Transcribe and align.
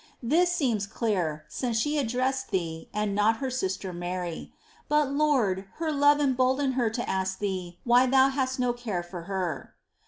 This 0.23 0.51
seems 0.51 0.87
clear, 0.87 1.45
since 1.47 1.77
she 1.77 1.99
addressed 1.99 2.49
Thee, 2.49 2.89
and 2.91 3.13
not 3.13 3.37
her 3.37 3.51
sister 3.51 3.93
Mary: 3.93 4.51
but. 4.89 5.11
Lord, 5.11 5.67
her 5.75 5.91
love 5.91 6.19
emboldened 6.19 6.73
her 6.73 6.89
to 6.89 7.07
ask 7.07 7.37
Thee 7.37 7.77
why 7.83 8.07
Thou 8.07 8.29
hadst 8.29 8.57
no 8.57 8.73
care 8.73 9.03
for 9.03 9.25
her. 9.29 9.75